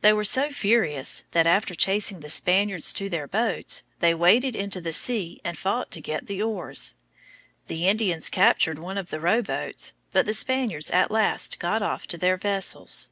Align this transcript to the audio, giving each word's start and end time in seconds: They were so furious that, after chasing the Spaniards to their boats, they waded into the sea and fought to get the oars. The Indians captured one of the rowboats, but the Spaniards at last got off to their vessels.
They 0.00 0.12
were 0.12 0.22
so 0.22 0.52
furious 0.52 1.24
that, 1.32 1.44
after 1.44 1.74
chasing 1.74 2.20
the 2.20 2.30
Spaniards 2.30 2.92
to 2.92 3.08
their 3.10 3.26
boats, 3.26 3.82
they 3.98 4.14
waded 4.14 4.54
into 4.54 4.80
the 4.80 4.92
sea 4.92 5.40
and 5.42 5.58
fought 5.58 5.90
to 5.90 6.00
get 6.00 6.26
the 6.26 6.40
oars. 6.40 6.94
The 7.66 7.88
Indians 7.88 8.28
captured 8.28 8.78
one 8.78 8.96
of 8.96 9.10
the 9.10 9.18
rowboats, 9.18 9.92
but 10.12 10.24
the 10.24 10.34
Spaniards 10.34 10.92
at 10.92 11.10
last 11.10 11.58
got 11.58 11.82
off 11.82 12.06
to 12.06 12.16
their 12.16 12.36
vessels. 12.36 13.10